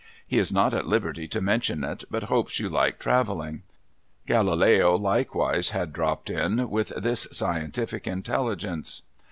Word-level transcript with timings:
He 0.25 0.39
is 0.39 0.51
not 0.51 0.73
at 0.73 0.87
liberty 0.87 1.27
to 1.27 1.41
mention 1.41 1.83
it, 1.83 2.05
but 2.09 2.23
hopes 2.23 2.59
you 2.59 2.69
like 2.69 2.97
travelling.' 2.97 3.61
Galileo 4.25 4.95
likewise 4.95 5.69
had 5.69 5.93
dropped 5.93 6.31
in, 6.31 6.71
with 6.71 6.87
this 7.03 7.27
scientific 7.31 8.07
intelligence. 8.07 9.03